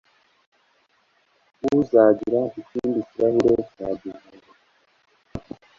Uzagira 1.79 2.41
ikindi 2.61 2.99
kirahure 3.09 3.55
cya 3.73 3.87
divayi? 3.99 4.49